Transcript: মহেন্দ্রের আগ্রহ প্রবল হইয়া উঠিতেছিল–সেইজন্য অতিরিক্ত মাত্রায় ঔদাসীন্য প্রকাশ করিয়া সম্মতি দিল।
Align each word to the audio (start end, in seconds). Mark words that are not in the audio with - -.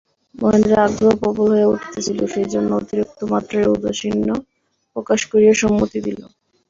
মহেন্দ্রের 0.35 0.85
আগ্রহ 0.85 1.11
প্রবল 1.21 1.47
হইয়া 1.51 1.71
উঠিতেছিল–সেইজন্য 1.73 2.69
অতিরিক্ত 2.81 3.19
মাত্রায় 3.33 3.69
ঔদাসীন্য 3.71 4.27
প্রকাশ 4.95 5.19
করিয়া 5.31 5.53
সম্মতি 5.61 5.99
দিল। 6.05 6.19